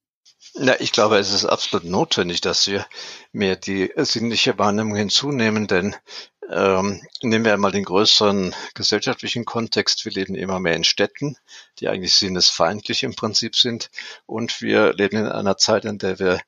Ja, 0.55 0.75
ich 0.79 0.93
glaube, 0.93 1.19
es 1.19 1.33
ist 1.33 1.47
absolut 1.47 1.87
notwendig, 1.87 2.41
dass 2.41 2.67
wir 2.67 2.87
mehr 3.33 3.57
die 3.57 3.91
sinnliche 3.97 4.59
Wahrnehmung 4.59 4.95
hinzunehmen, 4.95 5.67
denn 5.67 5.97
ähm, 6.51 7.01
nehmen 7.23 7.45
wir 7.45 7.55
einmal 7.55 7.73
den 7.73 7.85
größeren 7.85 8.55
gesellschaftlichen 8.75 9.47
Kontext. 9.47 10.05
Wir 10.05 10.13
leben 10.13 10.35
immer 10.35 10.61
mehr 10.61 10.77
in 10.77 10.85
Städten, 10.85 11.37
die 11.79 11.89
eigentlich 11.89 12.15
sinnesfeindlich 12.15 13.03
im 13.03 13.15
Prinzip 13.15 13.57
sind. 13.57 13.91
Und 14.27 14.61
wir 14.61 14.93
leben 14.93 15.17
in 15.17 15.27
einer 15.27 15.57
Zeit, 15.57 15.87
in 15.87 15.99
der 15.99 16.19
wir 16.19 16.41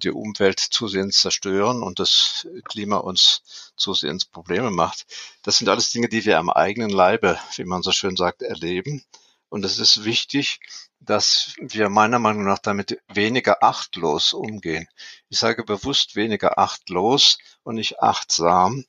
die 0.00 0.10
Umwelt 0.10 0.60
zusehends 0.60 1.20
zerstören 1.20 1.82
und 1.82 1.98
das 1.98 2.46
Klima 2.64 2.98
uns 2.98 3.72
zusehends 3.76 4.24
Probleme 4.24 4.70
macht. 4.70 5.06
Das 5.42 5.58
sind 5.58 5.68
alles 5.68 5.90
Dinge, 5.90 6.08
die 6.08 6.24
wir 6.24 6.38
am 6.38 6.50
eigenen 6.50 6.90
Leibe, 6.90 7.38
wie 7.56 7.64
man 7.64 7.82
so 7.82 7.90
schön 7.90 8.16
sagt, 8.16 8.42
erleben. 8.42 9.04
Und 9.48 9.64
es 9.64 9.78
ist 9.78 10.04
wichtig, 10.04 10.60
dass 11.00 11.54
wir 11.58 11.88
meiner 11.88 12.18
Meinung 12.18 12.44
nach 12.44 12.60
damit 12.60 13.02
weniger 13.08 13.62
achtlos 13.62 14.32
umgehen. 14.32 14.88
Ich 15.28 15.38
sage 15.38 15.64
bewusst 15.64 16.16
weniger 16.16 16.58
achtlos 16.58 17.38
und 17.62 17.74
nicht 17.74 18.00
achtsam, 18.00 18.84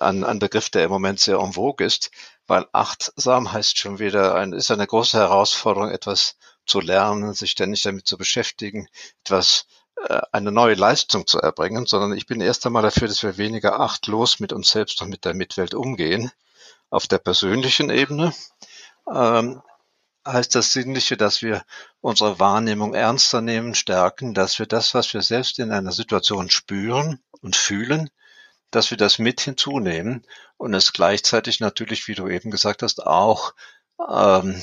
ein, 0.00 0.24
ein 0.24 0.38
Begriff, 0.38 0.70
der 0.70 0.84
im 0.84 0.90
Moment 0.90 1.20
sehr 1.20 1.38
en 1.38 1.52
vogue 1.52 1.84
ist, 1.84 2.10
weil 2.46 2.66
achtsam 2.72 3.52
heißt 3.52 3.78
schon 3.78 3.98
wieder, 3.98 4.34
ein, 4.34 4.52
ist 4.52 4.70
eine 4.70 4.86
große 4.86 5.18
Herausforderung, 5.18 5.90
etwas 5.90 6.36
zu 6.66 6.80
lernen, 6.80 7.34
sich 7.34 7.50
ständig 7.50 7.82
damit 7.82 8.06
zu 8.06 8.16
beschäftigen, 8.16 8.88
etwas 9.24 9.66
äh, 9.66 9.81
eine 10.32 10.52
neue 10.52 10.74
Leistung 10.74 11.26
zu 11.26 11.38
erbringen, 11.38 11.86
sondern 11.86 12.16
ich 12.16 12.26
bin 12.26 12.40
erst 12.40 12.66
einmal 12.66 12.82
dafür, 12.82 13.08
dass 13.08 13.22
wir 13.22 13.38
weniger 13.38 13.80
achtlos 13.80 14.40
mit 14.40 14.52
uns 14.52 14.70
selbst 14.70 15.00
und 15.02 15.08
mit 15.08 15.24
der 15.24 15.34
Mitwelt 15.34 15.74
umgehen. 15.74 16.30
Auf 16.90 17.06
der 17.06 17.18
persönlichen 17.18 17.90
Ebene 17.90 18.34
ähm, 19.12 19.62
heißt 20.26 20.54
das 20.54 20.72
Sinnliche, 20.72 21.16
dass 21.16 21.42
wir 21.42 21.64
unsere 22.00 22.38
Wahrnehmung 22.38 22.94
ernster 22.94 23.40
nehmen, 23.40 23.74
stärken, 23.74 24.34
dass 24.34 24.58
wir 24.58 24.66
das, 24.66 24.94
was 24.94 25.12
wir 25.14 25.22
selbst 25.22 25.58
in 25.58 25.70
einer 25.72 25.92
Situation 25.92 26.50
spüren 26.50 27.20
und 27.40 27.56
fühlen, 27.56 28.10
dass 28.70 28.90
wir 28.90 28.98
das 28.98 29.18
mit 29.18 29.40
hinzunehmen 29.40 30.26
und 30.56 30.74
es 30.74 30.92
gleichzeitig 30.92 31.60
natürlich, 31.60 32.08
wie 32.08 32.14
du 32.14 32.28
eben 32.28 32.50
gesagt 32.50 32.82
hast, 32.82 33.06
auch 33.06 33.54
ähm, 34.08 34.62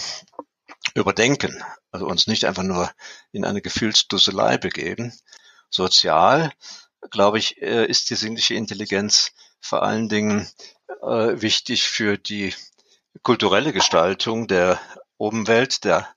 überdenken. 0.95 1.63
Also 1.91 2.05
uns 2.07 2.27
nicht 2.27 2.45
einfach 2.45 2.63
nur 2.63 2.91
in 3.31 3.45
eine 3.45 3.61
Gefühlsdusselei 3.61 4.57
begeben. 4.57 5.13
Sozial, 5.69 6.51
glaube 7.11 7.37
ich, 7.37 7.61
äh, 7.61 7.85
ist 7.85 8.09
die 8.09 8.15
sinnliche 8.15 8.55
Intelligenz 8.55 9.31
vor 9.59 9.83
allen 9.83 10.09
Dingen 10.09 10.47
äh, 11.01 11.41
wichtig 11.41 11.87
für 11.87 12.17
die 12.17 12.53
kulturelle 13.23 13.73
Gestaltung 13.73 14.47
der 14.47 14.79
Umwelt, 15.17 15.83
der 15.83 16.07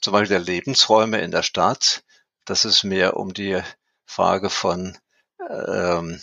zum 0.00 0.12
Beispiel 0.12 0.38
der 0.38 0.46
Lebensräume 0.46 1.20
in 1.20 1.30
der 1.30 1.42
Stadt. 1.42 2.02
Das 2.44 2.64
ist 2.64 2.84
mehr 2.84 3.16
um 3.16 3.34
die 3.34 3.60
Frage 4.04 4.50
von 4.50 4.96
ähm, 5.50 6.20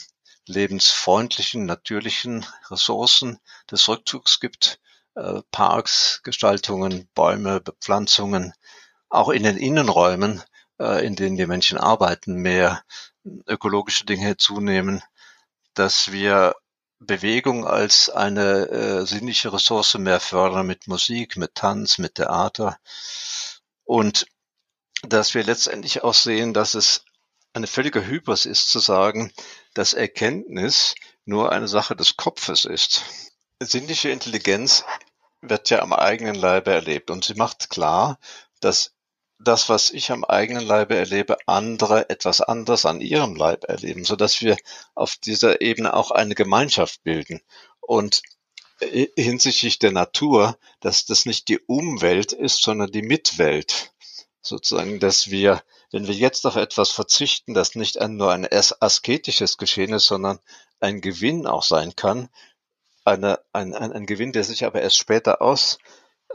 lebensfreundlichen, 0.47 1.65
natürlichen 1.65 2.45
Ressourcen 2.69 3.39
des 3.69 3.87
Rückzugs 3.87 4.39
gibt, 4.39 4.79
Parks, 5.51 6.21
Gestaltungen, 6.23 7.07
Bäume, 7.13 7.61
Bepflanzungen, 7.61 8.53
auch 9.09 9.29
in 9.29 9.43
den 9.43 9.57
Innenräumen, 9.57 10.41
äh, 10.79 11.05
in 11.05 11.15
denen 11.15 11.37
die 11.37 11.45
Menschen 11.45 11.77
arbeiten, 11.77 12.35
mehr 12.35 12.83
ökologische 13.47 14.05
Dinge 14.05 14.37
zunehmen, 14.37 15.01
dass 15.73 16.11
wir 16.11 16.55
Bewegung 16.99 17.67
als 17.67 18.09
eine 18.09 18.69
äh, 18.69 19.05
sinnliche 19.05 19.51
Ressource 19.53 19.95
mehr 19.95 20.19
fördern 20.19 20.65
mit 20.65 20.87
Musik, 20.87 21.37
mit 21.37 21.55
Tanz, 21.55 21.97
mit 21.97 22.15
Theater 22.15 22.77
und 23.83 24.25
dass 25.03 25.33
wir 25.33 25.43
letztendlich 25.43 26.03
auch 26.03 26.13
sehen, 26.13 26.53
dass 26.53 26.75
es 26.75 27.03
eine 27.53 27.67
völlige 27.67 28.05
Hybris 28.07 28.45
ist 28.45 28.69
zu 28.69 28.79
sagen, 28.79 29.31
dass 29.73 29.93
Erkenntnis 29.93 30.95
nur 31.25 31.51
eine 31.51 31.67
Sache 31.67 31.95
des 31.95 32.15
Kopfes 32.15 32.65
ist. 32.65 33.03
Sinnliche 33.65 34.09
Intelligenz 34.09 34.83
wird 35.41 35.69
ja 35.69 35.81
am 35.81 35.93
eigenen 35.93 36.35
Leibe 36.35 36.71
erlebt 36.71 37.11
und 37.11 37.23
sie 37.25 37.35
macht 37.35 37.69
klar, 37.69 38.19
dass 38.59 38.93
das, 39.39 39.67
was 39.67 39.91
ich 39.91 40.11
am 40.11 40.23
eigenen 40.23 40.65
Leibe 40.65 40.95
erlebe, 40.95 41.37
andere 41.47 42.09
etwas 42.09 42.39
anderes 42.39 42.85
an 42.85 43.01
ihrem 43.01 43.35
Leib 43.35 43.65
erleben, 43.65 44.05
so 44.05 44.15
dass 44.15 44.41
wir 44.41 44.55
auf 44.95 45.17
dieser 45.17 45.61
Ebene 45.61 45.93
auch 45.93 46.11
eine 46.11 46.35
Gemeinschaft 46.35 47.03
bilden. 47.03 47.41
Und 47.81 48.21
hinsichtlich 49.15 49.79
der 49.79 49.91
Natur, 49.91 50.57
dass 50.79 51.05
das 51.05 51.25
nicht 51.25 51.47
die 51.49 51.59
Umwelt 51.59 52.31
ist, 52.31 52.63
sondern 52.63 52.91
die 52.91 53.01
Mitwelt. 53.01 53.93
Sozusagen, 54.41 54.99
dass 54.99 55.29
wir 55.29 55.61
wenn 55.93 56.07
wir 56.07 56.15
jetzt 56.15 56.47
auf 56.47 56.55
etwas 56.55 56.89
verzichten, 56.89 57.53
das 57.53 57.75
nicht 57.75 58.01
nur 58.01 58.31
ein 58.31 58.47
asketisches 58.51 59.57
Geschehen 59.57 59.93
ist, 59.93 60.07
sondern 60.07 60.39
ein 60.79 61.01
Gewinn 61.01 61.45
auch 61.45 61.61
sein 61.61 61.95
kann, 61.95 62.29
eine, 63.05 63.39
ein, 63.51 63.73
ein, 63.73 63.91
ein 63.91 64.05
Gewinn, 64.05 64.31
der 64.31 64.43
sich 64.43 64.65
aber 64.65 64.81
erst 64.81 64.97
später 64.97 65.41
auszahlt. 65.41 65.79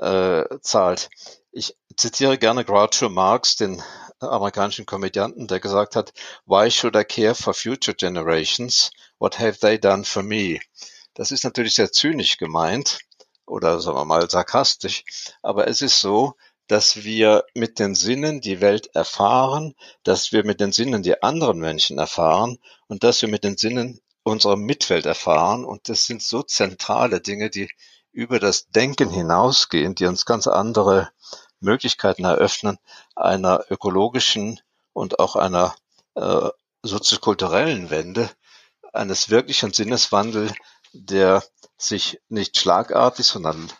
Äh, 0.01 1.09
ich 1.51 1.77
zitiere 1.97 2.39
gerne 2.39 2.65
Groucho 2.65 3.09
Marx, 3.09 3.57
den 3.57 3.83
amerikanischen 4.21 4.87
Komödianten, 4.87 5.47
der 5.47 5.61
gesagt 5.61 5.97
hat, 5.97 6.13
Why 6.47 6.71
should 6.71 6.97
I 6.97 7.05
care 7.05 7.35
for 7.35 7.55
future 7.55 7.97
generations? 7.97 8.91
What 9.19 9.39
have 9.39 9.59
they 9.61 9.79
done 9.79 10.05
for 10.05 10.23
me? 10.23 10.61
Das 11.15 11.33
ist 11.33 11.45
natürlich 11.45 11.75
sehr 11.75 11.91
zynisch 11.91 12.37
gemeint 12.37 13.01
oder 13.47 13.81
sagen 13.81 13.97
wir 13.97 14.05
mal 14.05 14.29
sarkastisch, 14.31 15.05
aber 15.43 15.67
es 15.67 15.83
ist 15.83 16.01
so, 16.01 16.35
dass 16.69 17.03
wir 17.03 17.45
mit 17.55 17.79
den 17.79 17.95
Sinnen 17.95 18.41
die 18.41 18.61
Welt 18.61 18.95
erfahren, 18.95 19.75
dass 20.03 20.33
wir 20.33 20.45
mit 20.45 20.61
den 20.61 20.71
Sinnen 20.71 21.03
die 21.03 21.23
anderen 21.23 21.59
Menschen 21.59 21.99
erfahren 21.99 22.59
und 22.89 23.05
dass 23.05 23.23
wir 23.23 23.29
mit 23.29 23.43
den 23.43 23.57
Sinnen 23.57 24.01
unsere 24.29 24.57
Mitwelt 24.57 25.07
erfahren. 25.07 25.65
Und 25.65 25.89
das 25.89 26.05
sind 26.05 26.23
so 26.23 26.43
zentrale 26.43 27.21
Dinge, 27.21 27.51
die 27.51 27.71
über 28.13 28.39
das 28.39 28.69
Denken 28.71 29.11
hinausgehen, 29.11 29.95
die 29.95 30.07
uns 30.07 30.25
ganz 30.25 30.47
andere 30.47 31.11
Möglichkeiten 31.61 32.25
eröffnen, 32.25 32.79
einer 33.17 33.65
ökologischen 33.71 34.61
und 34.93 35.19
auch 35.19 35.37
einer 35.37 35.75
äh, 36.15 36.49
soziokulturellen 36.83 37.91
Wende, 37.91 38.31
eines 38.93 39.31
wirklichen 39.31 39.73
Sinneswandel, 39.73 40.53
der 40.93 41.45
sich 41.77 42.21
nicht 42.29 42.57
schlagartig, 42.59 43.27
sondern 43.27 43.71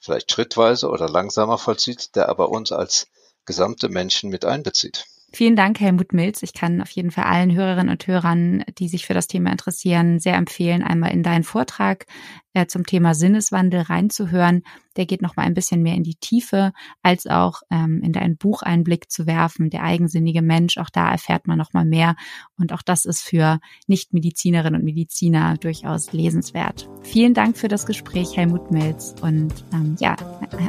vielleicht 0.00 0.32
schrittweise 0.32 0.88
oder 0.88 1.08
langsamer 1.08 1.58
vollzieht, 1.58 2.16
der 2.16 2.28
aber 2.28 2.48
uns 2.48 2.72
als 2.72 3.08
gesamte 3.44 3.88
Menschen 3.88 4.30
mit 4.30 4.44
einbezieht. 4.44 5.06
Vielen 5.30 5.56
Dank, 5.56 5.78
Helmut 5.78 6.14
Milz. 6.14 6.42
Ich 6.42 6.54
kann 6.54 6.80
auf 6.80 6.90
jeden 6.90 7.10
Fall 7.10 7.24
allen 7.24 7.54
Hörerinnen 7.54 7.90
und 7.90 8.06
Hörern, 8.06 8.64
die 8.78 8.88
sich 8.88 9.04
für 9.04 9.12
das 9.12 9.26
Thema 9.26 9.50
interessieren, 9.52 10.18
sehr 10.18 10.36
empfehlen, 10.36 10.82
einmal 10.82 11.12
in 11.12 11.22
deinen 11.22 11.44
Vortrag 11.44 12.06
äh, 12.54 12.66
zum 12.66 12.86
Thema 12.86 13.14
Sinneswandel 13.14 13.82
reinzuhören. 13.82 14.62
Der 14.96 15.04
geht 15.04 15.20
noch 15.20 15.36
mal 15.36 15.42
ein 15.42 15.52
bisschen 15.52 15.82
mehr 15.82 15.94
in 15.94 16.02
die 16.02 16.14
Tiefe, 16.14 16.72
als 17.02 17.26
auch 17.26 17.60
ähm, 17.70 18.00
in 18.02 18.12
dein 18.12 18.38
Buch 18.38 18.62
einen 18.62 18.84
Blick 18.84 19.10
zu 19.10 19.26
werfen. 19.26 19.68
Der 19.68 19.82
eigensinnige 19.82 20.40
Mensch, 20.40 20.78
auch 20.78 20.90
da 20.90 21.10
erfährt 21.10 21.46
man 21.46 21.58
noch 21.58 21.74
mal 21.74 21.84
mehr. 21.84 22.16
Und 22.58 22.72
auch 22.72 22.82
das 22.82 23.04
ist 23.04 23.20
für 23.20 23.60
Nichtmedizinerinnen 23.86 24.80
und 24.80 24.84
Mediziner 24.84 25.58
durchaus 25.58 26.12
lesenswert. 26.12 26.88
Vielen 27.02 27.34
Dank 27.34 27.58
für 27.58 27.68
das 27.68 27.84
Gespräch, 27.84 28.34
Helmut 28.34 28.70
Milz. 28.70 29.14
Und 29.20 29.52
ähm, 29.74 29.96
ja, 30.00 30.16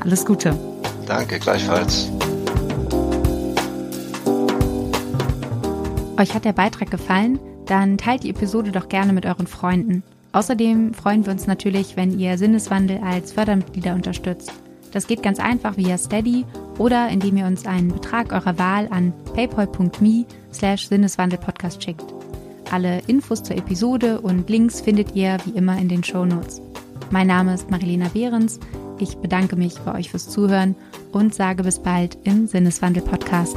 alles 0.03 0.25
Gute. 0.25 0.59
Danke, 1.07 1.39
gleichfalls. 1.39 2.11
Euch 6.19 6.33
hat 6.35 6.43
der 6.43 6.53
Beitrag 6.53 6.91
gefallen? 6.91 7.39
Dann 7.65 7.97
teilt 7.97 8.23
die 8.23 8.29
Episode 8.29 8.71
doch 8.71 8.89
gerne 8.89 9.13
mit 9.13 9.25
euren 9.25 9.47
Freunden. 9.47 10.03
Außerdem 10.33 10.93
freuen 10.93 11.25
wir 11.25 11.31
uns 11.31 11.47
natürlich, 11.47 11.95
wenn 11.95 12.19
ihr 12.19 12.37
Sinneswandel 12.37 12.99
als 13.01 13.31
Fördermitglieder 13.31 13.95
unterstützt. 13.95 14.51
Das 14.91 15.07
geht 15.07 15.23
ganz 15.23 15.39
einfach 15.39 15.77
via 15.77 15.97
Steady 15.97 16.45
oder 16.77 17.07
indem 17.07 17.37
ihr 17.37 17.45
uns 17.45 17.65
einen 17.65 17.87
Betrag 17.87 18.33
eurer 18.33 18.57
Wahl 18.59 18.89
an 18.91 19.13
paypal.me 19.33 20.25
slash 20.51 20.89
Sinneswandelpodcast 20.89 21.81
schickt. 21.81 22.13
Alle 22.69 22.99
Infos 23.07 23.41
zur 23.41 23.55
Episode 23.55 24.19
und 24.19 24.49
Links 24.49 24.81
findet 24.81 25.15
ihr 25.15 25.37
wie 25.45 25.57
immer 25.57 25.77
in 25.77 25.87
den 25.87 26.03
Show 26.03 26.25
Notes. 26.25 26.61
Mein 27.11 27.27
Name 27.27 27.53
ist 27.53 27.71
Marilena 27.71 28.09
Behrens. 28.09 28.59
Ich 28.99 29.15
bedanke 29.15 29.55
mich 29.55 29.79
bei 29.79 29.95
euch 29.95 30.09
fürs 30.11 30.27
Zuhören 30.27 30.75
und 31.13 31.33
sage 31.33 31.63
bis 31.63 31.79
bald 31.79 32.17
im 32.25 32.45
Sinneswandel 32.45 33.03
Podcast. 33.03 33.55